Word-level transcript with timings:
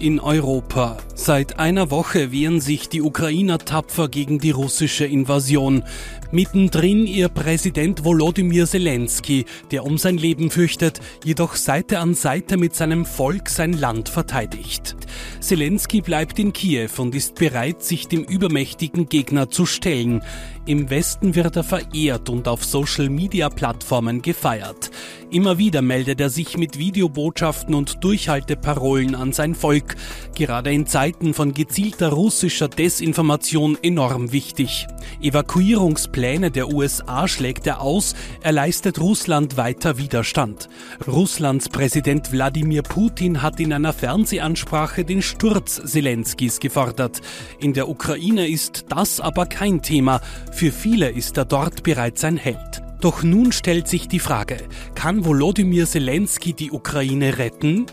In 0.00 0.18
Europa. 0.18 1.09
Seit 1.22 1.58
einer 1.58 1.90
Woche 1.90 2.32
wehren 2.32 2.62
sich 2.62 2.88
die 2.88 3.02
Ukrainer 3.02 3.58
tapfer 3.58 4.08
gegen 4.08 4.38
die 4.38 4.52
russische 4.52 5.04
Invasion. 5.04 5.84
Mittendrin 6.32 7.06
ihr 7.06 7.28
Präsident 7.28 8.04
Volodymyr 8.04 8.66
Zelensky, 8.66 9.44
der 9.70 9.84
um 9.84 9.98
sein 9.98 10.16
Leben 10.16 10.50
fürchtet, 10.50 11.00
jedoch 11.22 11.56
Seite 11.56 11.98
an 11.98 12.14
Seite 12.14 12.56
mit 12.56 12.74
seinem 12.74 13.04
Volk 13.04 13.50
sein 13.50 13.74
Land 13.74 14.08
verteidigt. 14.08 14.96
Zelensky 15.40 16.00
bleibt 16.00 16.38
in 16.38 16.54
Kiew 16.54 16.88
und 16.96 17.14
ist 17.14 17.34
bereit, 17.34 17.82
sich 17.82 18.08
dem 18.08 18.24
übermächtigen 18.24 19.06
Gegner 19.10 19.50
zu 19.50 19.66
stellen. 19.66 20.22
Im 20.66 20.88
Westen 20.88 21.34
wird 21.34 21.56
er 21.56 21.64
verehrt 21.64 22.28
und 22.30 22.46
auf 22.46 22.64
Social-Media-Plattformen 22.64 24.22
gefeiert. 24.22 24.90
Immer 25.30 25.58
wieder 25.58 25.82
meldet 25.82 26.20
er 26.20 26.30
sich 26.30 26.56
mit 26.56 26.78
Videobotschaften 26.78 27.74
und 27.74 28.04
Durchhalteparolen 28.04 29.14
an 29.14 29.32
sein 29.32 29.54
Volk. 29.54 29.96
Gerade 30.34 30.72
in 30.72 30.86
Zeiten 30.86 31.09
von 31.34 31.52
gezielter 31.52 32.08
russischer 32.08 32.68
Desinformation 32.68 33.76
enorm 33.82 34.32
wichtig. 34.32 34.86
Evakuierungspläne 35.20 36.50
der 36.50 36.72
USA 36.72 37.28
schlägt 37.28 37.66
er 37.66 37.80
aus, 37.80 38.14
er 38.42 38.52
leistet 38.52 39.00
Russland 39.00 39.56
weiter 39.56 39.98
Widerstand. 39.98 40.68
Russlands 41.06 41.68
Präsident 41.68 42.32
Wladimir 42.32 42.82
Putin 42.82 43.42
hat 43.42 43.60
in 43.60 43.72
einer 43.72 43.92
Fernsehansprache 43.92 45.04
den 45.04 45.20
Sturz 45.22 45.82
Zelenskis 45.84 46.60
gefordert. 46.60 47.20
In 47.58 47.74
der 47.74 47.88
Ukraine 47.88 48.48
ist 48.48 48.86
das 48.88 49.20
aber 49.20 49.46
kein 49.46 49.82
Thema. 49.82 50.20
Für 50.52 50.72
viele 50.72 51.10
ist 51.10 51.36
er 51.36 51.44
dort 51.44 51.82
bereits 51.82 52.24
ein 52.24 52.36
Held. 52.36 52.82
Doch 53.00 53.22
nun 53.22 53.52
stellt 53.52 53.88
sich 53.88 54.08
die 54.08 54.18
Frage, 54.18 54.58
kann 54.94 55.24
Volodymyr 55.24 55.86
Zelensky 55.86 56.52
die 56.52 56.70
Ukraine 56.70 57.38
retten? 57.38 57.86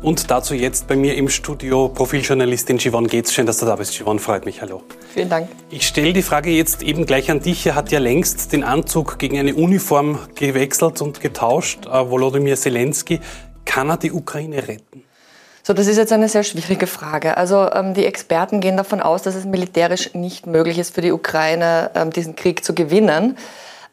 Und 0.00 0.30
dazu 0.30 0.54
jetzt 0.54 0.86
bei 0.86 0.94
mir 0.94 1.16
im 1.16 1.28
Studio 1.28 1.88
Profiljournalistin 1.88 2.78
Yvonne 2.78 3.08
Geetz. 3.08 3.32
Schön, 3.32 3.46
dass 3.46 3.58
du 3.58 3.66
da 3.66 3.74
bist, 3.74 4.00
Yvonne. 4.00 4.20
Freut 4.20 4.46
mich. 4.46 4.62
Hallo. 4.62 4.82
Vielen 5.12 5.28
Dank. 5.28 5.48
Ich 5.70 5.88
stelle 5.88 6.12
die 6.12 6.22
Frage 6.22 6.50
jetzt 6.50 6.82
eben 6.82 7.04
gleich 7.04 7.32
an 7.32 7.40
dich. 7.40 7.66
Er 7.66 7.74
hat 7.74 7.90
ja 7.90 7.98
längst 7.98 8.52
den 8.52 8.62
Anzug 8.62 9.18
gegen 9.18 9.36
eine 9.38 9.56
Uniform 9.56 10.20
gewechselt 10.36 11.02
und 11.02 11.20
getauscht. 11.20 11.86
Äh, 11.86 12.08
Volodymyr 12.08 12.56
Zelensky. 12.56 13.18
Kann 13.64 13.90
er 13.90 13.96
die 13.96 14.12
Ukraine 14.12 14.68
retten? 14.68 15.02
So, 15.64 15.74
das 15.74 15.88
ist 15.88 15.96
jetzt 15.96 16.12
eine 16.12 16.28
sehr 16.28 16.44
schwierige 16.44 16.86
Frage. 16.86 17.36
Also 17.36 17.68
ähm, 17.72 17.92
die 17.92 18.06
Experten 18.06 18.60
gehen 18.60 18.76
davon 18.76 19.00
aus, 19.00 19.22
dass 19.22 19.34
es 19.34 19.46
militärisch 19.46 20.14
nicht 20.14 20.46
möglich 20.46 20.78
ist 20.78 20.94
für 20.94 21.00
die 21.00 21.10
Ukraine, 21.10 21.90
ähm, 21.96 22.10
diesen 22.10 22.36
Krieg 22.36 22.64
zu 22.64 22.72
gewinnen. 22.72 23.36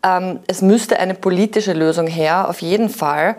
Ähm, 0.03 0.39
es 0.45 0.61
müsste 0.61 0.99
eine 0.99 1.15
politische 1.15 1.73
Lösung 1.73 2.05
her, 2.05 2.47
auf 2.47 2.61
jeden 2.61 2.89
Fall. 2.89 3.37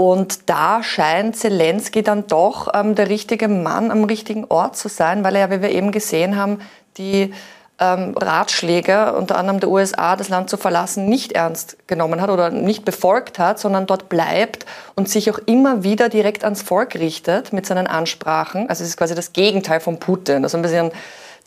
Und 0.00 0.48
da 0.48 0.84
scheint 0.84 1.34
Zelensky 1.34 2.04
dann 2.04 2.28
doch 2.28 2.68
ähm, 2.72 2.94
der 2.94 3.08
richtige 3.08 3.48
Mann 3.48 3.90
am 3.90 4.04
richtigen 4.04 4.44
Ort 4.44 4.76
zu 4.76 4.88
sein, 4.88 5.24
weil 5.24 5.34
er 5.34 5.48
ja, 5.48 5.50
wie 5.50 5.60
wir 5.60 5.72
eben 5.72 5.90
gesehen 5.90 6.36
haben, 6.36 6.60
die 6.98 7.34
ähm, 7.80 8.14
Ratschläge, 8.16 9.14
unter 9.14 9.36
anderem 9.36 9.58
der 9.58 9.68
USA, 9.68 10.14
das 10.14 10.28
Land 10.28 10.50
zu 10.50 10.56
verlassen, 10.56 11.06
nicht 11.06 11.32
ernst 11.32 11.78
genommen 11.88 12.20
hat 12.20 12.30
oder 12.30 12.50
nicht 12.50 12.84
befolgt 12.84 13.40
hat, 13.40 13.58
sondern 13.58 13.88
dort 13.88 14.08
bleibt 14.08 14.66
und 14.94 15.08
sich 15.08 15.32
auch 15.32 15.38
immer 15.46 15.82
wieder 15.82 16.08
direkt 16.08 16.44
ans 16.44 16.62
Volk 16.62 16.94
richtet 16.94 17.52
mit 17.52 17.66
seinen 17.66 17.88
Ansprachen. 17.88 18.68
Also 18.68 18.84
es 18.84 18.90
ist 18.90 18.98
quasi 18.98 19.16
das 19.16 19.32
Gegenteil 19.32 19.80
von 19.80 19.98
Putin. 19.98 20.44
Also 20.44 20.58
ein 20.58 20.62
bisschen 20.62 20.92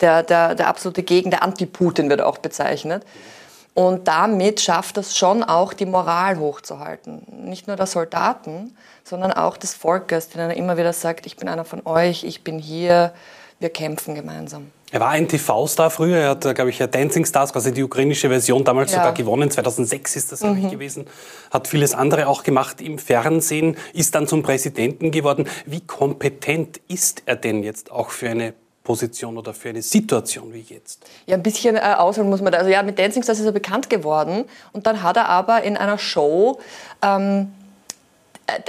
der, 0.02 0.24
der, 0.24 0.56
der 0.56 0.68
absolute 0.68 1.02
Gegen, 1.02 1.30
der 1.30 1.42
Anti-Putin 1.42 2.10
wird 2.10 2.20
auch 2.20 2.36
bezeichnet. 2.36 3.02
Und 3.74 4.06
damit 4.06 4.60
schafft 4.60 4.98
es 4.98 5.16
schon 5.16 5.42
auch, 5.42 5.72
die 5.72 5.86
Moral 5.86 6.38
hochzuhalten. 6.38 7.22
Nicht 7.44 7.68
nur 7.68 7.76
der 7.76 7.86
Soldaten, 7.86 8.76
sondern 9.02 9.32
auch 9.32 9.56
des 9.56 9.74
Volkes, 9.74 10.28
denen 10.28 10.50
er 10.50 10.56
immer 10.56 10.76
wieder 10.76 10.92
sagt, 10.92 11.24
ich 11.26 11.36
bin 11.36 11.48
einer 11.48 11.64
von 11.64 11.86
euch, 11.86 12.24
ich 12.24 12.44
bin 12.44 12.58
hier, 12.58 13.14
wir 13.60 13.70
kämpfen 13.70 14.14
gemeinsam. 14.14 14.70
Er 14.90 15.00
war 15.00 15.08
ein 15.08 15.26
TV-Star 15.26 15.88
früher. 15.88 16.18
Er 16.18 16.30
hat, 16.30 16.42
glaube 16.54 16.68
ich, 16.68 16.76
Dancing 16.76 17.24
Stars, 17.24 17.54
quasi 17.54 17.72
die 17.72 17.82
ukrainische 17.82 18.28
Version, 18.28 18.62
damals 18.62 18.92
ja. 18.92 18.98
sogar 18.98 19.14
gewonnen. 19.14 19.50
2006 19.50 20.16
ist 20.16 20.32
das, 20.32 20.40
glaube 20.40 20.58
ich, 20.58 20.64
mhm. 20.64 20.70
gewesen. 20.70 21.06
Hat 21.50 21.66
vieles 21.66 21.94
andere 21.94 22.28
auch 22.28 22.42
gemacht 22.42 22.82
im 22.82 22.98
Fernsehen, 22.98 23.78
ist 23.94 24.14
dann 24.14 24.28
zum 24.28 24.42
Präsidenten 24.42 25.10
geworden. 25.10 25.48
Wie 25.64 25.80
kompetent 25.80 26.78
ist 26.88 27.22
er 27.24 27.36
denn 27.36 27.62
jetzt 27.62 27.90
auch 27.90 28.10
für 28.10 28.28
eine 28.28 28.52
Position 28.82 29.38
oder 29.38 29.54
für 29.54 29.68
eine 29.68 29.82
Situation 29.82 30.52
wie 30.52 30.60
jetzt? 30.60 31.04
Ja, 31.26 31.36
ein 31.36 31.42
bisschen 31.42 31.76
äh, 31.76 31.80
ausholen 31.80 32.28
muss 32.28 32.40
man 32.40 32.52
da. 32.52 32.58
Also 32.58 32.70
ja, 32.70 32.82
mit 32.82 32.98
Dancing 32.98 33.22
Stars 33.22 33.38
ist 33.38 33.46
er 33.46 33.52
bekannt 33.52 33.88
geworden. 33.88 34.44
Und 34.72 34.86
dann 34.86 35.02
hat 35.02 35.16
er 35.16 35.28
aber 35.28 35.62
in 35.62 35.76
einer 35.76 35.98
Show 35.98 36.58
ähm, 37.00 37.52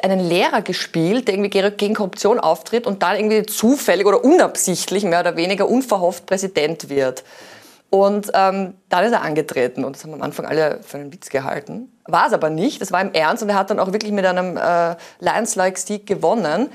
einen 0.02 0.19
Lehrer 0.19 0.62
gespielt, 0.62 1.28
der 1.28 1.35
irgendwie 1.35 1.72
gegen 1.72 1.96
Korruption 1.96 2.40
auftritt 2.40 2.85
und 2.85 3.02
dann 3.02 3.16
irgendwie 3.16 3.44
zufällig 3.44 4.06
oder 4.06 4.23
unabsichtlich, 4.23 5.03
mehr 5.03 5.22
oder 5.22 5.35
weniger 5.35 5.68
unverhofft 5.68 6.25
Präsident 6.25 6.90
wird. 6.90 7.23
Und 7.90 8.31
ähm, 8.34 8.73
dann 8.90 9.06
ist 9.06 9.12
er 9.12 9.22
angetreten 9.22 9.84
und 9.84 9.96
das 9.96 10.03
haben 10.03 10.13
am 10.16 10.23
Anfang 10.23 10.46
alle 10.47 10.79
für 10.81 10.97
einen 10.97 11.13
Witz 11.13 11.29
gehalten. 11.29 11.91
War 12.06 12.28
es 12.28 12.34
aber 12.34 12.50
nicht, 12.50 12.81
das 12.81 12.91
war 12.91 13.02
im 13.02 13.13
Ernst 13.13 13.44
und 13.44 13.50
er 13.50 13.56
hat 13.56 13.69
dann 13.69 13.79
auch 13.79 13.94
wirklich 13.94 14.12
mit 14.12 14.25
einem 14.25 14.57
äh, 14.57 14.96
Lions-like-Sieg 15.19 16.07
gewonnen. 16.07 16.69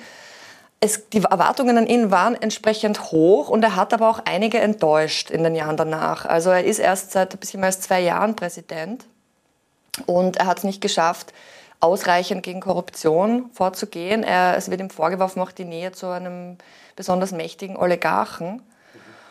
Es, 0.80 1.08
die 1.10 1.22
Erwartungen 1.22 1.76
an 1.76 1.86
ihn 1.86 2.12
waren 2.12 2.40
entsprechend 2.40 3.10
hoch 3.10 3.48
und 3.48 3.64
er 3.64 3.74
hat 3.74 3.92
aber 3.92 4.08
auch 4.08 4.20
einige 4.24 4.58
enttäuscht 4.58 5.30
in 5.30 5.42
den 5.42 5.56
Jahren 5.56 5.76
danach. 5.76 6.24
Also 6.24 6.50
er 6.50 6.64
ist 6.64 6.78
erst 6.78 7.10
seit 7.10 7.34
ein 7.34 7.38
bisschen 7.38 7.60
mehr 7.60 7.68
als 7.68 7.80
zwei 7.80 8.00
Jahren 8.00 8.36
Präsident 8.36 9.06
und 10.06 10.36
er 10.36 10.46
hat 10.46 10.58
es 10.58 10.64
nicht 10.64 10.80
geschafft, 10.80 11.32
ausreichend 11.80 12.42
gegen 12.42 12.60
Korruption 12.60 13.50
vorzugehen. 13.52 14.22
Er, 14.22 14.56
es 14.56 14.70
wird 14.70 14.80
ihm 14.80 14.90
vorgeworfen, 14.90 15.42
auch 15.42 15.52
die 15.52 15.64
Nähe 15.64 15.92
zu 15.92 16.08
einem 16.08 16.58
besonders 16.96 17.32
mächtigen 17.32 17.76
Oligarchen. 17.76 18.62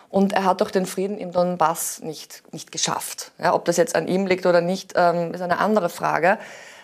Und 0.09 0.33
er 0.33 0.45
hat 0.45 0.61
auch 0.61 0.71
den 0.71 0.85
Frieden 0.85 1.17
im 1.17 1.33
Donbass 1.33 2.01
nicht, 2.01 2.43
nicht 2.53 2.71
geschafft. 2.71 3.31
Ja, 3.39 3.53
ob 3.53 3.65
das 3.65 3.75
jetzt 3.75 3.95
an 3.95 4.07
ihm 4.07 4.25
liegt 4.25 4.45
oder 4.45 4.61
nicht, 4.61 4.93
ähm, 4.95 5.33
ist 5.33 5.41
eine 5.41 5.59
andere 5.59 5.89
Frage. 5.89 6.37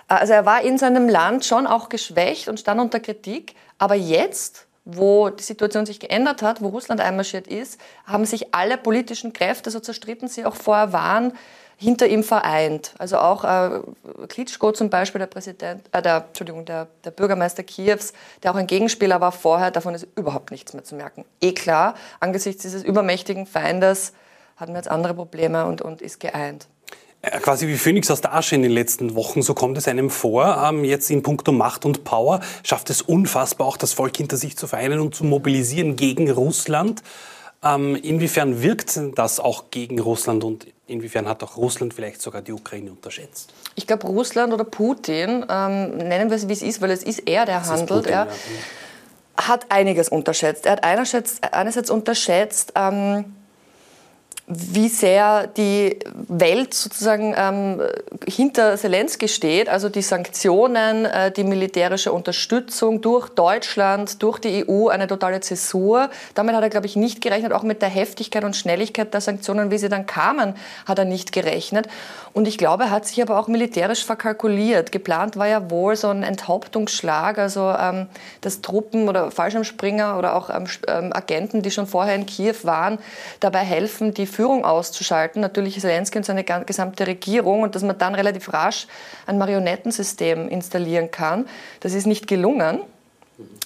Also 0.07 0.33
er 0.33 0.45
war 0.45 0.61
in 0.61 0.77
seinem 0.77 1.09
Land 1.09 1.45
schon 1.45 1.67
auch 1.67 1.89
geschwächt 1.89 2.47
und 2.47 2.59
stand 2.59 2.79
unter 2.79 2.99
Kritik. 2.99 3.55
Aber 3.77 3.95
jetzt, 3.95 4.67
wo 4.85 5.29
die 5.29 5.43
Situation 5.43 5.85
sich 5.85 5.99
geändert 5.99 6.41
hat, 6.41 6.61
wo 6.61 6.67
Russland 6.67 7.01
einmarschiert 7.01 7.47
ist, 7.47 7.79
haben 8.05 8.25
sich 8.25 8.53
alle 8.53 8.77
politischen 8.77 9.33
Kräfte, 9.33 9.71
so 9.71 9.79
zerstritten 9.79 10.27
sie 10.27 10.45
auch 10.45 10.55
vorher 10.55 10.93
waren, 10.93 11.33
hinter 11.77 12.07
ihm 12.07 12.23
vereint. 12.23 12.93
Also 12.97 13.17
auch 13.17 13.43
äh, 13.43 13.81
Klitschko 14.27 14.71
zum 14.71 14.89
Beispiel, 14.89 15.19
der 15.19 15.27
Präsident, 15.27 15.87
äh, 15.91 16.01
der, 16.01 16.25
Entschuldigung, 16.27 16.65
der, 16.65 16.87
der 17.03 17.11
Bürgermeister 17.11 17.63
Kiews, 17.63 18.13
der 18.41 18.51
auch 18.51 18.55
ein 18.55 18.67
Gegenspieler 18.67 19.19
war 19.19 19.31
vorher, 19.31 19.71
davon 19.71 19.95
ist 19.95 20.07
überhaupt 20.15 20.51
nichts 20.51 20.73
mehr 20.73 20.83
zu 20.83 20.95
merken. 20.95 21.25
Eh 21.41 21.53
klar, 21.53 21.95
angesichts 22.19 22.61
dieses 22.61 22.83
übermächtigen 22.83 23.45
Feindes 23.45 24.13
hatten 24.55 24.73
wir 24.73 24.77
jetzt 24.77 24.89
andere 24.89 25.13
Probleme 25.13 25.65
und, 25.65 25.81
und 25.81 26.01
ist 26.01 26.19
geeint. 26.19 26.67
Quasi 27.41 27.69
wie 27.69 27.77
Phoenix 27.77 28.11
aus 28.11 28.19
der 28.19 28.33
Asche 28.33 28.55
in 28.55 28.63
den 28.63 28.71
letzten 28.71 29.15
Wochen, 29.15 29.41
so 29.41 29.53
kommt 29.53 29.77
es 29.77 29.87
einem 29.87 30.09
vor. 30.09 30.61
Ähm, 30.67 30.83
jetzt 30.83 31.09
in 31.09 31.23
puncto 31.23 31.53
Macht 31.53 31.85
und 31.85 32.03
Power 32.03 32.41
schafft 32.63 32.89
es 32.89 33.01
unfassbar 33.01 33.65
auch 33.65 33.77
das 33.77 33.93
Volk 33.93 34.17
hinter 34.17 34.35
sich 34.35 34.57
zu 34.57 34.67
vereinen 34.67 34.99
und 34.99 35.15
zu 35.15 35.23
mobilisieren 35.23 35.95
gegen 35.95 36.29
Russland. 36.29 37.01
Ähm, 37.63 37.95
inwiefern 37.95 38.61
wirkt 38.61 38.99
das 39.15 39.39
auch 39.39 39.71
gegen 39.71 39.99
Russland 39.99 40.43
und 40.43 40.67
inwiefern 40.85 41.29
hat 41.29 41.43
auch 41.43 41.55
Russland 41.55 41.93
vielleicht 41.93 42.21
sogar 42.21 42.41
die 42.41 42.51
Ukraine 42.51 42.91
unterschätzt? 42.91 43.53
Ich 43.75 43.87
glaube, 43.87 44.07
Russland 44.07 44.51
oder 44.51 44.65
Putin, 44.65 45.45
ähm, 45.49 45.97
nennen 45.97 46.29
wir 46.29 46.35
es 46.35 46.49
wie 46.49 46.53
es 46.53 46.61
ist, 46.61 46.81
weil 46.81 46.91
es 46.91 47.03
ist 47.03 47.19
er, 47.19 47.45
der 47.45 47.59
das 47.59 47.69
handelt, 47.69 47.89
Putin, 47.89 48.11
er, 48.11 48.25
ja. 48.25 49.47
hat 49.47 49.65
einiges 49.69 50.09
unterschätzt. 50.09 50.65
Er 50.65 50.73
hat 50.73 50.83
einerseits, 50.83 51.41
einerseits 51.41 51.89
unterschätzt, 51.89 52.73
ähm, 52.75 53.33
wie 54.45 54.89
sehr 54.89 55.47
die 55.47 55.97
Welt 56.27 56.73
sozusagen 56.73 57.33
ähm, 57.37 57.81
hinter 58.27 58.75
Zelensky 58.75 59.29
steht, 59.29 59.69
also 59.69 59.87
die 59.87 60.01
Sanktionen, 60.01 61.05
äh, 61.05 61.31
die 61.31 61.45
militärische 61.45 62.11
Unterstützung 62.11 62.99
durch 62.99 63.29
Deutschland, 63.29 64.21
durch 64.21 64.39
die 64.39 64.65
EU, 64.67 64.89
eine 64.89 65.07
totale 65.07 65.39
Zäsur. 65.39 66.09
Damit 66.35 66.55
hat 66.55 66.63
er, 66.63 66.69
glaube 66.69 66.87
ich, 66.87 66.97
nicht 66.97 67.21
gerechnet. 67.21 67.53
Auch 67.53 67.63
mit 67.63 67.81
der 67.81 67.87
Heftigkeit 67.87 68.43
und 68.43 68.57
Schnelligkeit 68.57 69.13
der 69.13 69.21
Sanktionen, 69.21 69.71
wie 69.71 69.77
sie 69.77 69.87
dann 69.87 70.05
kamen, 70.05 70.55
hat 70.85 70.99
er 70.99 71.05
nicht 71.05 71.31
gerechnet. 71.31 71.87
Und 72.33 72.45
ich 72.45 72.57
glaube, 72.57 72.83
er 72.83 72.89
hat 72.89 73.05
sich 73.05 73.21
aber 73.21 73.39
auch 73.39 73.47
militärisch 73.47 74.03
verkalkuliert. 74.03 74.91
Geplant 74.91 75.37
war 75.37 75.47
ja 75.47 75.69
wohl 75.69 75.95
so 75.95 76.09
ein 76.09 76.23
Enthauptungsschlag, 76.23 77.37
also 77.37 77.73
ähm, 77.79 78.07
dass 78.41 78.59
Truppen 78.59 79.07
oder 79.07 79.31
Fallschirmspringer 79.31 80.17
oder 80.17 80.35
auch 80.35 80.49
ähm, 80.49 80.65
ähm 80.87 81.13
Agenten, 81.13 81.61
die 81.61 81.71
schon 81.71 81.87
vorher 81.87 82.15
in 82.15 82.25
Kiew 82.25 82.55
waren, 82.63 82.97
dabei 83.39 83.59
helfen, 83.59 84.13
die 84.13 84.25
Führung 84.33 84.65
auszuschalten, 84.65 85.41
natürlich 85.41 85.79
Zelensky 85.79 86.17
und 86.17 86.25
seine 86.25 86.43
gesamte 86.43 87.07
Regierung 87.07 87.61
und 87.61 87.75
dass 87.75 87.83
man 87.83 87.97
dann 87.97 88.15
relativ 88.15 88.51
rasch 88.51 88.87
ein 89.25 89.37
Marionettensystem 89.37 90.49
installieren 90.49 91.11
kann. 91.11 91.47
Das 91.79 91.93
ist 91.93 92.07
nicht 92.07 92.27
gelungen. 92.27 92.79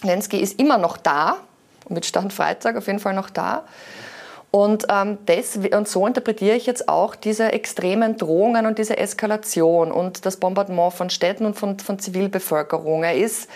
Zelensky 0.01 0.37
ist 0.37 0.59
immer 0.59 0.77
noch 0.77 0.97
da, 0.97 1.37
mit 1.89 2.05
Stand 2.05 2.33
Freitag 2.33 2.75
auf 2.75 2.87
jeden 2.87 2.99
Fall 2.99 3.13
noch 3.13 3.29
da. 3.29 3.63
Und, 4.51 4.87
ähm, 4.89 5.17
das, 5.25 5.57
und 5.57 5.87
so 5.87 6.07
interpretiere 6.07 6.55
ich 6.55 6.65
jetzt 6.65 6.87
auch 6.87 7.15
diese 7.15 7.51
extremen 7.51 8.17
Drohungen 8.17 8.65
und 8.65 8.77
diese 8.77 8.97
Eskalation 8.97 9.91
und 9.91 10.25
das 10.25 10.37
Bombardement 10.37 10.93
von 10.93 11.09
Städten 11.09 11.45
und 11.45 11.55
von, 11.55 11.79
von 11.79 11.99
Zivilbevölkerung. 11.99 13.03
Er 13.03 13.15
ist 13.15 13.49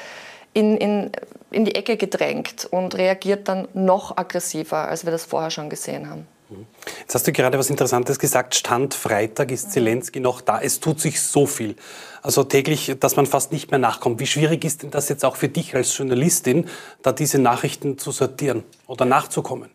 in, 0.54 0.78
in, 0.78 1.12
in 1.50 1.66
die 1.66 1.76
Ecke 1.76 1.96
gedrängt 1.96 2.68
und 2.70 2.96
reagiert 2.96 3.48
dann 3.48 3.68
noch 3.74 4.18
aggressiver, 4.18 4.90
als 4.90 5.06
wir 5.06 5.12
das 5.12 5.24
vorher 5.24 5.50
schon 5.50 5.70
gesehen 5.70 6.10
haben. 6.10 6.28
Jetzt 7.00 7.16
hast 7.16 7.28
du 7.28 7.32
gerade 7.32 7.58
was 7.58 7.70
Interessantes 7.70 8.20
gesagt. 8.20 8.56
Stand 8.56 8.94
Freitag 8.94 9.52
ist 9.52 9.72
Zelensky 9.72 10.20
noch 10.20 10.42
da. 10.42 10.62
Es 10.62 10.80
tut 10.80 11.00
sich 11.00 11.22
so 11.22 11.46
viel. 11.46 11.76
Also 12.22 12.44
täglich, 12.44 12.96
dass 13.00 13.16
man 13.16 13.26
fast 13.26 13.52
nicht 13.52 13.72
mehr 13.72 13.80
nachkommt. 13.80 14.20
Wie 14.20 14.28
schwierig 14.28 14.64
ist 14.64 14.84
denn 14.84 14.92
das 14.92 15.10
jetzt 15.10 15.26
auch 15.26 15.36
für 15.36 15.50
dich 15.50 15.76
als 15.76 15.98
Journalistin, 15.98 16.68
da 17.02 17.12
diese 17.12 17.40
Nachrichten 17.40 17.98
zu 17.98 18.12
sortieren 18.12 18.64
oder 18.88 19.06
nachzukommen? 19.06 19.70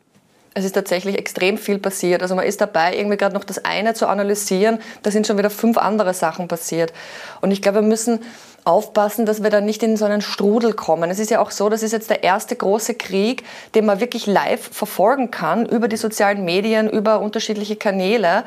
Es 0.56 0.64
ist 0.64 0.72
tatsächlich 0.72 1.18
extrem 1.18 1.58
viel 1.58 1.78
passiert. 1.78 2.22
Also 2.22 2.34
man 2.34 2.46
ist 2.46 2.62
dabei, 2.62 2.96
irgendwie 2.96 3.18
gerade 3.18 3.34
noch 3.34 3.44
das 3.44 3.66
eine 3.66 3.92
zu 3.92 4.06
analysieren. 4.06 4.78
Da 5.02 5.10
sind 5.10 5.26
schon 5.26 5.36
wieder 5.36 5.50
fünf 5.50 5.76
andere 5.76 6.14
Sachen 6.14 6.48
passiert. 6.48 6.94
Und 7.42 7.50
ich 7.50 7.60
glaube, 7.60 7.82
wir 7.82 7.86
müssen 7.86 8.20
aufpassen, 8.64 9.26
dass 9.26 9.42
wir 9.42 9.50
da 9.50 9.60
nicht 9.60 9.82
in 9.82 9.98
so 9.98 10.06
einen 10.06 10.22
Strudel 10.22 10.72
kommen. 10.72 11.10
Es 11.10 11.18
ist 11.18 11.30
ja 11.30 11.40
auch 11.40 11.50
so, 11.50 11.68
das 11.68 11.82
ist 11.82 11.92
jetzt 11.92 12.08
der 12.08 12.24
erste 12.24 12.56
große 12.56 12.94
Krieg, 12.94 13.44
den 13.74 13.84
man 13.84 14.00
wirklich 14.00 14.24
live 14.24 14.70
verfolgen 14.72 15.30
kann 15.30 15.66
über 15.66 15.88
die 15.88 15.98
sozialen 15.98 16.46
Medien, 16.46 16.88
über 16.88 17.20
unterschiedliche 17.20 17.76
Kanäle. 17.76 18.44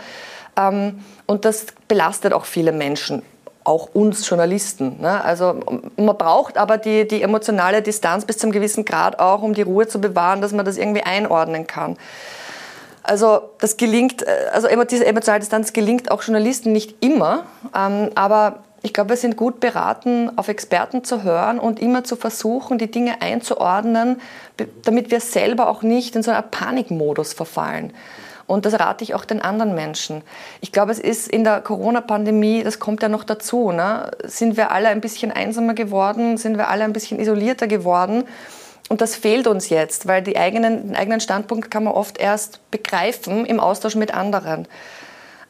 Ähm, 0.57 1.01
und 1.27 1.45
das 1.45 1.67
belastet 1.88 2.33
auch 2.33 2.45
viele 2.45 2.71
Menschen 2.71 3.21
auch 3.69 3.89
uns 3.94 4.27
Journalisten. 4.27 5.00
Ne? 5.00 5.24
Also 5.24 5.60
man 5.95 6.18
braucht 6.18 6.57
aber 6.57 6.80
die, 6.80 7.07
die 7.07 7.21
emotionale 7.21 7.83
Distanz 7.83 8.25
bis 8.25 8.39
zum 8.39 8.51
gewissen 8.51 8.83
Grad 8.83 9.19
auch, 9.19 9.44
um 9.44 9.54
die 9.54 9.62
Ruhe 9.62 9.88
zu 9.88 10.01
bewahren, 10.01 10.42
dass 10.42 10.51
man 10.51 10.66
das 10.66 10.77
irgendwie 10.77 11.04
einordnen 11.04 11.68
kann. 11.68 11.95
Also 13.04 13.42
das 13.60 13.77
gelingt, 13.77 14.24
äh, 14.24 14.48
also 14.51 14.68
diese 14.86 15.06
emotionale 15.06 15.39
Distanz 15.39 15.71
gelingt 15.71 16.10
auch 16.10 16.24
Journalisten 16.24 16.71
nicht 16.71 17.04
immer, 17.04 17.44
ähm, 17.75 18.10
aber 18.16 18.63
ich 18.81 18.94
glaube, 18.94 19.12
wir 19.12 19.18
sind 19.18 19.38
gut 19.38 19.60
beraten, 19.60 20.31
auf 20.38 20.48
Experten 20.48 21.04
zu 21.04 21.24
hören 21.24 21.60
und 21.60 21.80
immer 21.80 22.04
zu 22.04 22.15
versuchen, 22.15 22.77
die 22.77 22.89
Dinge 22.89 23.22
einzuordnen, 23.22 24.22
damit 24.83 25.12
wir 25.12 25.19
selber 25.19 25.69
auch 25.69 25.83
nicht 25.83 26.15
in 26.15 26.24
so 26.24 26.31
einen 26.31 26.50
Panikmodus 26.50 27.33
verfallen. 27.33 27.94
Und 28.50 28.66
das 28.66 28.80
rate 28.80 29.04
ich 29.04 29.13
auch 29.13 29.25
den 29.25 29.44
anderen 29.44 29.75
Menschen. 29.75 30.24
Ich 30.60 30.72
glaube, 30.72 30.92
es 30.92 30.98
ist 30.98 31.28
in 31.28 31.44
der 31.44 31.62
Corona-Pandemie, 31.62 32.63
das 32.63 32.80
kommt 32.80 33.04
ja 33.04 33.07
noch 33.07 33.24
dazu, 33.24 33.72
ne? 33.72 34.10
sind 34.24 34.57
wir 34.57 34.72
alle 34.72 34.88
ein 34.88 35.01
bisschen 35.01 35.31
einsamer 35.31 35.75
geworden, 35.75 36.36
sind 36.38 36.57
wir 36.57 36.68
alle 36.68 36.84
ein 36.84 36.92
bisschen 36.92 37.19
isolierter 37.19 37.68
geworden. 37.68 38.24
Und 38.90 39.01
das 39.01 39.16
fehlt 39.16 39.46
uns 39.46 39.69
jetzt, 39.69 40.07
weil 40.07 40.24
die 40.24 40.36
eigenen, 40.36 40.88
den 40.88 40.96
eigenen 40.96 41.19
Standpunkt 41.19 41.69
kann 41.69 41.84
man 41.84 41.94
oft 41.94 42.18
erst 42.18 42.60
begreifen 42.72 43.46
im 43.46 43.60
Austausch 43.60 43.94
mit 43.94 44.16
anderen. 44.16 44.68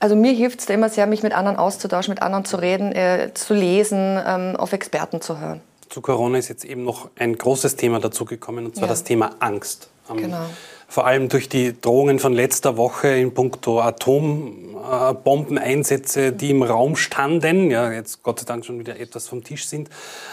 Also 0.01 0.17
mir 0.17 0.33
hilft 0.33 0.59
es 0.59 0.65
da 0.65 0.73
immer 0.73 0.89
sehr, 0.89 1.07
mich 1.07 1.23
mit 1.23 1.31
anderen 1.33 1.55
auszutauschen, 1.55 2.11
mit 2.11 2.21
anderen 2.21 2.43
zu 2.43 2.57
reden, 2.57 2.91
äh, 2.91 3.31
zu 3.33 3.53
lesen, 3.53 4.19
ähm, 4.27 4.57
auf 4.57 4.73
Experten 4.73 5.21
zu 5.21 5.39
hören. 5.39 5.61
Zu 5.87 6.01
Corona 6.01 6.37
ist 6.37 6.49
jetzt 6.49 6.65
eben 6.65 6.83
noch 6.83 7.09
ein 7.17 7.37
großes 7.37 7.77
Thema 7.77 8.01
dazugekommen, 8.01 8.65
und 8.65 8.75
zwar 8.75 8.87
ja. 8.87 8.89
das 8.89 9.05
Thema 9.05 9.37
Angst. 9.39 9.89
Ähm, 10.09 10.17
genau 10.17 10.45
vor 10.89 11.05
allem 11.05 11.29
durch 11.29 11.47
die 11.47 11.79
Drohungen 11.79 12.17
von 12.17 12.33
letzter 12.33 12.75
Woche 12.75 13.09
in 13.09 13.31
puncto 13.33 13.79
Atombombeneinsätze, 13.79 16.31
die 16.31 16.49
im 16.49 16.63
Raum 16.63 16.95
standen, 16.95 17.69
ja, 17.69 17.91
jetzt 17.91 18.23
Gott 18.23 18.39
sei 18.39 18.45
Dank 18.45 18.65
schon 18.65 18.79
wieder 18.79 18.99
etwas 18.99 19.27
vom 19.27 19.43
Tisch 19.43 19.67
sind. 19.67 19.87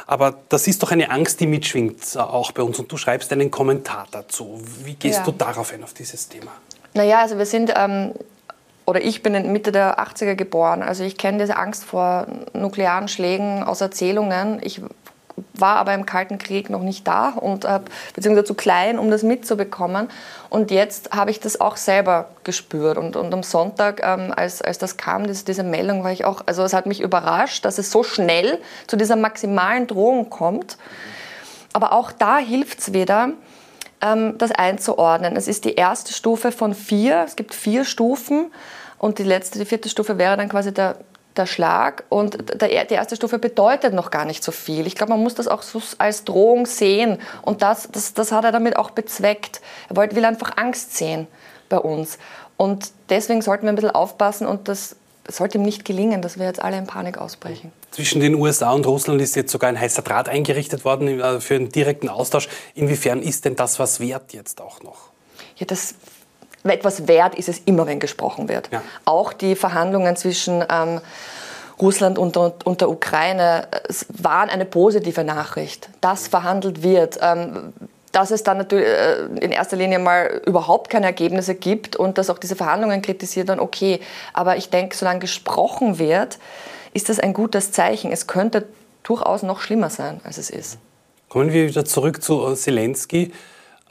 Aber 0.07 0.35
das 0.49 0.67
ist 0.67 0.83
doch 0.83 0.93
eine 0.93 1.11
Angst, 1.11 1.41
die 1.41 1.47
mitschwingt, 1.47 2.15
äh, 2.15 2.21
auch 2.21 2.53
bei 2.53 2.63
uns. 2.63 2.79
Und 2.79 2.91
du 2.91 2.97
schreibst 2.97 3.31
einen 3.35 3.51
Kommentar 3.51 4.07
dazu. 4.11 4.59
Wie 4.83 4.95
gehst 4.95 5.19
ja. 5.19 5.25
du 5.25 5.33
darauf 5.33 5.75
ein, 5.75 5.85
auf 5.85 5.93
dieses 5.93 6.31
Thema? 6.31 6.53
Naja, 6.95 7.21
also 7.21 7.37
wir 7.37 7.45
sind, 7.45 7.75
ähm, 7.77 8.15
oder 8.87 9.05
ich 9.05 9.23
bin 9.23 9.35
in 9.35 9.53
Mitte 9.53 9.73
der 9.73 9.99
80er 9.99 10.37
geboren. 10.37 10.83
Also 10.83 11.05
ich 11.05 11.19
kenne 11.19 11.37
diese 11.39 11.59
Angst 11.59 11.85
vor 11.85 12.29
nuklearen 12.55 13.09
Schlägen 13.09 13.63
aus 13.63 13.83
Erzählungen. 13.83 14.59
Ich 14.63 14.81
war 15.61 15.77
aber 15.77 15.95
im 15.95 16.07
Kalten 16.07 16.39
Krieg 16.39 16.71
noch 16.71 16.83
nicht 16.83 17.07
da 17.07 17.31
und 17.31 17.65
äh, 17.65 17.81
beziehungsweise 18.15 18.47
zu 18.47 18.55
klein, 18.55 18.99
um 18.99 19.11
das 19.11 19.23
mitzubekommen. 19.23 20.09
Und 20.51 20.71
jetzt 20.71 21.11
habe 21.13 21.31
ich 21.31 21.41
das 21.41 21.61
auch 21.61 21.77
selber 21.77 22.29
gespürt. 22.45 22.99
Und, 22.99 23.17
und 23.17 23.33
am 23.33 23.43
Sonntag, 23.43 24.01
ähm, 24.03 24.33
als, 24.35 24.63
als 24.63 24.79
das 24.79 24.97
kam, 24.97 25.27
diese, 25.27 25.45
diese 25.45 25.63
Meldung, 25.63 26.05
war 26.05 26.13
ich 26.13 26.25
auch, 26.25 26.43
also 26.47 26.63
es 26.63 26.73
hat 26.73 26.87
mich 26.87 27.01
überrascht, 27.01 27.65
dass 27.65 27.79
es 27.79 27.91
so 27.91 28.03
schnell 28.03 28.59
zu 28.87 28.97
dieser 28.97 29.17
maximalen 29.17 29.87
Drohung 29.87 30.31
kommt. 30.31 30.79
Aber 31.73 31.93
auch 31.93 32.13
da 32.13 32.39
hilft 32.39 32.81
es 32.81 32.93
wieder, 32.93 33.31
ähm, 34.01 34.39
das 34.39 34.53
einzuordnen. 34.53 35.37
Es 35.37 35.49
ist 35.49 35.65
die 35.65 35.75
erste 35.75 36.13
Stufe 36.13 36.53
von 36.53 36.75
vier. 36.75 37.23
Es 37.27 37.37
gibt 37.37 37.55
vier 37.55 37.85
Stufen. 37.85 38.53
Und 38.99 39.19
die 39.19 39.25
letzte, 39.25 39.59
die 39.59 39.67
vierte 39.67 39.89
Stufe 39.89 40.19
wäre 40.19 40.37
dann 40.37 40.49
quasi 40.49 40.73
der 40.73 40.97
der 41.39 41.47
Schlag. 41.47 42.05
Und 42.09 42.61
der, 42.61 42.85
die 42.85 42.95
erste 42.95 43.17
Stufe 43.17 43.39
bedeutet 43.39 43.95
noch 43.95 44.11
gar 44.11 44.25
nicht 44.25 44.43
so 44.43 44.53
viel. 44.53 44.87
Ich 44.87 44.95
glaube, 44.95 45.13
man 45.13 45.23
muss 45.23 45.35
das 45.35 45.49
auch 45.49 45.63
so 45.63 45.81
als 45.99 46.25
Drohung 46.25 46.67
sehen. 46.67 47.19
Und 47.43 47.63
das, 47.63 47.89
das, 47.91 48.15
das 48.15 48.33
hat 48.33 48.45
er 48.45 48.53
damit 48.53 48.77
auch 48.77 48.91
bezweckt. 48.91 49.61
Er 49.89 49.97
wollte, 49.97 50.17
will 50.17 50.25
einfach 50.25 50.57
Angst 50.57 50.97
sehen 50.97 51.27
bei 51.69 51.79
uns. 51.79 52.19
Und 52.57 52.91
deswegen 53.11 53.43
sollten 53.43 53.65
wir 53.65 53.71
ein 53.71 53.77
bisschen 53.77 53.91
aufpassen 53.91 54.47
und 54.47 54.69
das 54.69 54.97
sollte 55.29 55.59
ihm 55.59 55.65
nicht 55.65 55.85
gelingen, 55.85 56.23
dass 56.23 56.39
wir 56.39 56.47
jetzt 56.47 56.63
alle 56.63 56.79
in 56.79 56.87
Panik 56.87 57.19
ausbrechen. 57.19 57.73
Zwischen 57.91 58.21
den 58.21 58.35
USA 58.35 58.73
und 58.73 58.87
Russland 58.87 59.21
ist 59.21 59.35
jetzt 59.37 59.51
sogar 59.51 59.69
ein 59.69 59.79
heißer 59.79 60.03
Draht 60.03 60.29
eingerichtet 60.29 60.85
worden 60.85 61.21
äh, 61.21 61.41
für 61.41 61.57
einen 61.57 61.71
direkten 61.71 62.09
Austausch. 62.09 62.49
Inwiefern 62.75 63.23
ist 63.23 63.45
denn 63.45 63.57
das 63.57 63.79
was 63.79 64.01
wert 64.01 64.33
jetzt 64.33 64.61
auch 64.61 64.83
noch? 64.83 65.11
Ja, 65.57 65.67
das 65.67 65.95
etwas 66.71 67.09
wert 67.09 67.35
ist 67.35 67.49
es 67.49 67.61
immer, 67.65 67.87
wenn 67.87 68.01
gesprochen 68.01 68.49
wird. 68.49 68.69
Ja. 68.73 68.83
Auch 69.05 69.33
die 69.33 69.57
Verhandlungen 69.57 70.17
zwischen 70.17 70.65
ähm, 70.71 71.01
Russland 71.81 72.19
und, 72.19 72.37
und, 72.37 72.65
und, 72.67 72.81
der 72.81 72.89
Ukraine 72.89 73.69
waren 74.09 74.49
eine 74.49 74.65
positive 74.65 75.25
Nachricht, 75.25 75.89
dass 76.01 76.29
verhandelt 76.29 76.83
wird. 76.83 77.19
Ähm, 77.21 77.73
dass 78.13 78.31
es 78.31 78.43
dann 78.43 78.57
natürlich 78.57 78.87
äh, 78.87 79.27
in 79.41 79.53
erster 79.53 79.77
Linie 79.77 79.99
mal 79.99 80.41
überhaupt 80.47 80.89
keine 80.89 81.05
Ergebnisse 81.05 81.55
gibt 81.55 81.97
und 81.97 82.17
dass 82.17 82.31
auch 82.31 82.39
diese 82.39 82.57
Verhandlungen 82.57 83.03
kritisiert 83.03 83.51
dann 83.51 83.61
okay. 83.61 84.01
Aber 84.33 84.57
ich 84.57 84.71
denke, 84.71 84.97
solange 84.97 85.21
gesprochen 85.21 85.99
wird, 85.99 86.39
ist 86.95 87.11
das 87.11 87.21
ein 87.21 87.35
gutes 87.35 87.73
Zeichen. 87.73 88.11
Es 88.11 88.27
könnte 88.27 88.65
durchaus 89.03 89.43
noch 89.43 89.61
schlimmer 89.61 89.91
sein, 89.91 90.23
als 90.25 90.39
es 90.39 90.49
ist. 90.49 90.79
Kommen 91.29 91.53
wir 91.53 91.69
wieder 91.69 91.85
zurück 91.85 92.23
zu 92.23 92.55
Zelensky. 92.55 93.33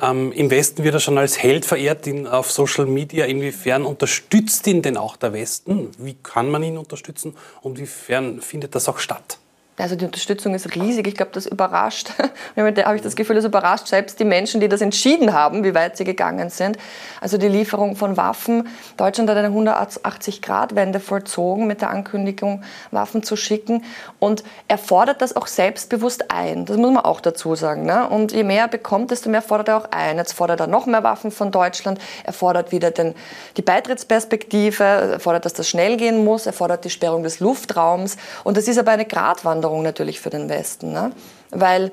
Ähm, 0.01 0.31
Im 0.33 0.49
Westen 0.49 0.83
wird 0.83 0.93
er 0.93 0.99
schon 0.99 1.17
als 1.17 1.41
Held 1.41 1.65
verehrt 1.65 2.05
in, 2.07 2.27
auf 2.27 2.51
Social 2.51 2.85
Media. 2.85 3.25
Inwiefern 3.25 3.85
unterstützt 3.85 4.67
ihn 4.67 4.81
denn 4.81 4.97
auch 4.97 5.15
der 5.15 5.33
Westen? 5.33 5.91
Wie 5.97 6.15
kann 6.15 6.49
man 6.49 6.63
ihn 6.63 6.77
unterstützen 6.77 7.35
und 7.61 7.79
inwiefern 7.79 8.41
findet 8.41 8.75
das 8.75 8.89
auch 8.89 8.99
statt? 8.99 9.39
Also 9.77 9.97
die 9.97 10.05
Unterstützung 10.05 10.55
ist 10.55 10.73
riesig. 10.73 11.05
Ich 11.05 11.15
glaube, 11.15 11.33
das 11.33 11.47
überrascht. 11.47 12.11
habe 12.55 12.95
ich 12.95 13.01
das 13.01 13.15
Gefühl, 13.17 13.35
das 13.35 13.43
überrascht 13.43 13.87
selbst 13.87 14.17
die 14.21 14.23
Menschen, 14.23 14.61
die 14.61 14.69
das 14.69 14.79
entschieden 14.79 15.33
haben, 15.33 15.65
wie 15.65 15.75
weit 15.75 15.97
sie 15.97 16.05
gegangen 16.05 16.49
sind. 16.49 16.77
Also 17.19 17.37
die 17.37 17.49
Lieferung 17.49 17.97
von 17.97 18.15
Waffen. 18.15 18.69
Deutschland 18.95 19.29
hat 19.29 19.35
eine 19.35 19.49
180-Grad-Wende 19.49 21.01
vollzogen 21.01 21.67
mit 21.67 21.81
der 21.81 21.89
Ankündigung, 21.89 22.63
Waffen 22.91 23.21
zu 23.21 23.35
schicken. 23.35 23.83
Und 24.17 24.45
er 24.69 24.77
fordert 24.77 25.21
das 25.21 25.35
auch 25.35 25.47
selbstbewusst 25.47 26.31
ein. 26.31 26.65
Das 26.65 26.77
muss 26.77 26.93
man 26.93 27.03
auch 27.03 27.19
dazu 27.19 27.55
sagen. 27.55 27.83
Ne? 27.85 28.07
Und 28.07 28.31
je 28.31 28.45
mehr 28.45 28.61
er 28.61 28.67
bekommt, 28.69 29.11
desto 29.11 29.29
mehr 29.29 29.41
fordert 29.41 29.67
er 29.67 29.77
auch 29.77 29.91
ein. 29.91 30.15
Jetzt 30.17 30.33
fordert 30.33 30.61
er 30.61 30.67
noch 30.67 30.85
mehr 30.85 31.03
Waffen 31.03 31.31
von 31.31 31.51
Deutschland. 31.51 31.99
Er 32.23 32.31
fordert 32.31 32.71
wieder 32.71 32.91
den, 32.91 33.13
die 33.57 33.61
Beitrittsperspektive. 33.61 34.83
Er 34.83 35.19
fordert, 35.19 35.43
dass 35.43 35.53
das 35.53 35.67
schnell 35.67 35.97
gehen 35.97 36.23
muss. 36.23 36.45
Er 36.45 36.53
fordert 36.53 36.85
die 36.85 36.89
Sperrung 36.89 37.23
des 37.23 37.41
Luftraums. 37.41 38.15
Und 38.45 38.55
das 38.55 38.69
ist 38.69 38.77
aber 38.77 38.91
eine 38.91 39.05
Gratwanderung 39.05 39.64
Herausforderung 39.65 39.83
natürlich 39.83 40.19
für 40.19 40.29
den 40.29 40.49
Westen, 40.49 40.91
ne? 40.91 41.11
weil 41.51 41.91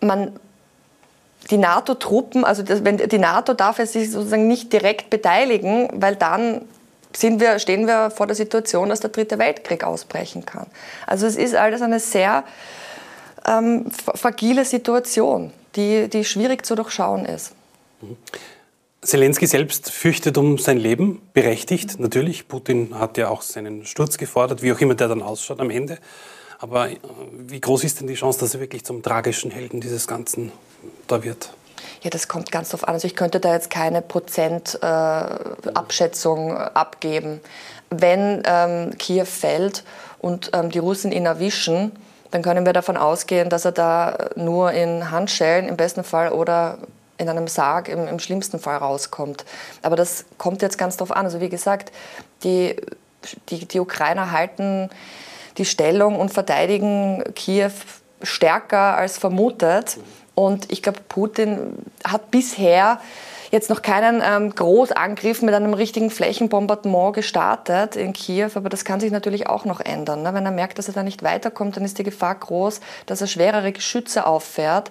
man 0.00 0.38
die 1.50 1.56
NATO-Truppen, 1.56 2.44
also 2.44 2.62
das, 2.62 2.84
wenn 2.84 2.96
die 2.96 3.18
NATO 3.18 3.54
darf 3.54 3.76
sich 3.76 4.10
sozusagen 4.10 4.48
nicht 4.48 4.72
direkt 4.72 5.10
beteiligen, 5.10 5.88
weil 5.94 6.16
dann 6.16 6.62
sind 7.16 7.40
wir, 7.40 7.58
stehen 7.58 7.86
wir 7.86 8.10
vor 8.10 8.26
der 8.26 8.36
Situation, 8.36 8.90
dass 8.90 9.00
der 9.00 9.10
dritte 9.10 9.38
Weltkrieg 9.38 9.82
ausbrechen 9.82 10.44
kann. 10.44 10.66
Also 11.06 11.26
es 11.26 11.36
ist 11.36 11.54
alles 11.54 11.80
eine 11.80 12.00
sehr 12.00 12.44
ähm, 13.46 13.86
fragile 13.90 14.64
Situation, 14.64 15.52
die, 15.74 16.08
die 16.08 16.24
schwierig 16.24 16.66
zu 16.66 16.74
durchschauen 16.74 17.24
ist. 17.24 17.52
Zelensky 19.00 19.46
selbst 19.46 19.90
fürchtet 19.90 20.36
um 20.36 20.58
sein 20.58 20.76
Leben, 20.76 21.22
berechtigt 21.32 21.98
natürlich. 21.98 22.46
Putin 22.46 22.98
hat 22.98 23.16
ja 23.16 23.28
auch 23.30 23.42
seinen 23.42 23.86
Sturz 23.86 24.18
gefordert, 24.18 24.60
wie 24.62 24.72
auch 24.72 24.80
immer 24.80 24.94
der 24.94 25.08
dann 25.08 25.22
ausschaut 25.22 25.60
am 25.60 25.70
Ende. 25.70 25.98
Aber 26.58 26.90
äh, 26.90 26.98
wie 27.32 27.60
groß 27.60 27.84
ist 27.84 28.00
denn 28.00 28.06
die 28.06 28.14
Chance, 28.14 28.40
dass 28.40 28.54
er 28.54 28.60
wirklich 28.60 28.84
zum 28.84 29.02
tragischen 29.02 29.50
Helden 29.50 29.80
dieses 29.80 30.06
Ganzen 30.06 30.52
da 31.06 31.22
wird? 31.22 31.52
Ja, 32.02 32.10
das 32.10 32.28
kommt 32.28 32.52
ganz 32.52 32.68
drauf 32.70 32.86
an. 32.86 32.92
Also 32.94 33.06
ich 33.06 33.16
könnte 33.16 33.40
da 33.40 33.54
jetzt 33.54 33.70
keine 33.70 34.02
Prozentabschätzung 34.02 36.50
äh, 36.50 36.70
abgeben. 36.74 37.40
Wenn 37.90 38.42
ähm, 38.44 38.98
Kiew 38.98 39.24
fällt 39.24 39.84
und 40.18 40.50
ähm, 40.52 40.70
die 40.70 40.78
Russen 40.78 41.10
ihn 41.12 41.24
erwischen, 41.26 41.92
dann 42.30 42.42
können 42.42 42.66
wir 42.66 42.74
davon 42.74 42.98
ausgehen, 42.98 43.48
dass 43.48 43.64
er 43.64 43.72
da 43.72 44.28
nur 44.36 44.70
in 44.72 45.10
Handschellen 45.10 45.66
im 45.68 45.76
besten 45.76 46.04
Fall 46.04 46.30
oder 46.30 46.78
in 47.16 47.28
einem 47.28 47.48
Sarg 47.48 47.88
im, 47.88 48.06
im 48.06 48.18
schlimmsten 48.18 48.58
Fall 48.60 48.76
rauskommt. 48.76 49.46
Aber 49.82 49.96
das 49.96 50.26
kommt 50.36 50.60
jetzt 50.62 50.78
ganz 50.78 50.98
drauf 50.98 51.10
an. 51.10 51.24
Also 51.24 51.40
wie 51.40 51.48
gesagt, 51.48 51.90
die, 52.44 52.76
die, 53.48 53.66
die 53.66 53.80
Ukrainer 53.80 54.30
halten 54.30 54.90
die 55.58 55.64
Stellung 55.64 56.16
und 56.16 56.32
verteidigen 56.32 57.24
Kiew 57.34 57.72
stärker 58.22 58.96
als 58.96 59.18
vermutet. 59.18 59.98
Und 60.34 60.70
ich 60.70 60.82
glaube, 60.82 61.00
Putin 61.08 61.74
hat 62.04 62.30
bisher 62.30 63.00
jetzt 63.50 63.70
noch 63.70 63.82
keinen 63.82 64.22
ähm, 64.24 64.54
Großangriff 64.54 65.42
mit 65.42 65.54
einem 65.54 65.74
richtigen 65.74 66.10
Flächenbombardement 66.10 67.14
gestartet 67.14 67.96
in 67.96 68.12
Kiew, 68.12 68.50
aber 68.54 68.68
das 68.68 68.84
kann 68.84 69.00
sich 69.00 69.10
natürlich 69.10 69.46
auch 69.46 69.64
noch 69.64 69.80
ändern. 69.80 70.22
Ne? 70.22 70.34
Wenn 70.34 70.44
er 70.44 70.52
merkt, 70.52 70.78
dass 70.78 70.88
er 70.88 70.94
da 70.94 71.02
nicht 71.02 71.22
weiterkommt, 71.22 71.76
dann 71.76 71.84
ist 71.84 71.98
die 71.98 72.04
Gefahr 72.04 72.34
groß, 72.34 72.80
dass 73.06 73.20
er 73.20 73.26
schwerere 73.26 73.72
Geschütze 73.72 74.26
auffährt 74.26 74.90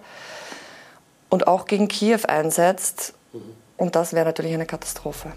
und 1.29 1.47
auch 1.47 1.65
gegen 1.65 1.87
Kiew 1.87 2.21
einsetzt. 2.27 3.13
Und 3.77 3.95
das 3.95 4.13
wäre 4.13 4.25
natürlich 4.25 4.53
eine 4.53 4.65
Katastrophe. 4.65 5.31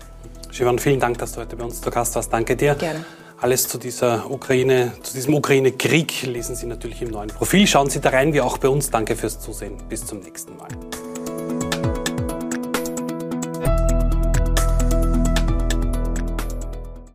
Siobhan, 0.51 0.79
vielen 0.79 0.99
Dank, 0.99 1.19
dass 1.19 1.33
du 1.33 1.41
heute 1.41 1.57
bei 1.57 1.65
uns 1.65 1.81
zu 1.81 1.91
Gast 1.91 2.17
warst. 2.17 2.33
Danke 2.33 2.57
dir. 2.57 2.75
Gerne. 2.75 3.05
Alles 3.41 3.69
zu 3.69 3.79
dieser 3.79 4.31
Ukraine, 4.31 4.93
zu 5.03 5.15
diesem 5.15 5.33
Ukraine-Krieg 5.33 6.25
lesen 6.25 6.55
Sie 6.55 6.67
natürlich 6.67 7.01
im 7.01 7.09
neuen 7.09 7.29
Profil. 7.29 7.67
Schauen 7.67 7.89
Sie 7.89 8.01
da 8.01 8.11
rein, 8.11 8.35
wie 8.35 8.43
auch 8.43 8.59
bei 8.59 8.69
uns. 8.69 8.91
Danke 8.91 9.17
fürs 9.17 9.41
Zusehen. 9.41 9.79
Bis 9.89 10.05
zum 10.05 10.21
nächsten 10.21 10.59
Mal. 10.59 10.69